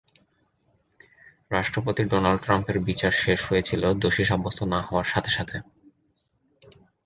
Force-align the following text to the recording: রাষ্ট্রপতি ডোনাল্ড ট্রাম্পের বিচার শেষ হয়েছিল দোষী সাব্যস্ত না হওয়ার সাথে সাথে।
রাষ্ট্রপতি 1.51 2.03
ডোনাল্ড 2.03 2.41
ট্রাম্পের 2.43 2.77
বিচার 2.79 3.13
শেষ 3.23 3.39
হয়েছিল 3.49 3.83
দোষী 3.93 4.23
সাব্যস্ত 4.25 4.59
না 4.63 4.79
হওয়ার 4.81 5.07
সাথে 5.07 5.31
সাথে। 5.31 5.57